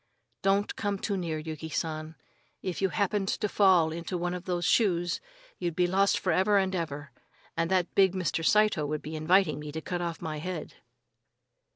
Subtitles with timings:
[0.41, 2.15] "Don't come too near, Yuki San.
[2.63, 5.21] If you happened to fall into one of those shoes,
[5.59, 7.11] you'd be lost for ever and ever,
[7.55, 8.43] and that big Mr.
[8.43, 10.73] Saito would be inviting me to cut off my head."